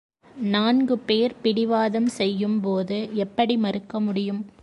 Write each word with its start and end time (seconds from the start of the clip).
நான்கு 0.45 0.99
பேர் 0.99 1.35
பிடிவாதம் 1.41 2.07
செய்யும்போது 2.07 3.09
எப்படி 3.15 3.57
மறுக்க 3.57 3.99
முடியும்? 3.99 4.41